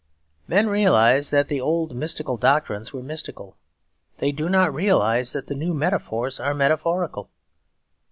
[0.47, 3.55] Men realised that the old mystical doctrines were mystical;
[4.17, 7.29] they do not realise that the new metaphors are metaphorical.